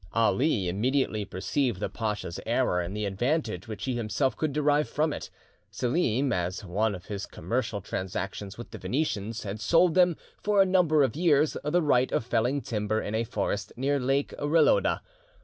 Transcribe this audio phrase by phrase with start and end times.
[0.13, 5.13] Ali immediately perceived the pacha's error, and the advantage which he himself could derive from
[5.13, 5.29] it.
[5.69, 10.65] Selim, as one of his commercial transactions with the Venetians, had sold them, for a
[10.65, 15.01] number of years, the right of felling timber in a forest near Lake Reloda.